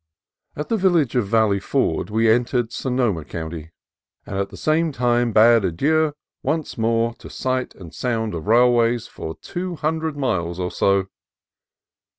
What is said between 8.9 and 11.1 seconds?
for two hundred miles or so.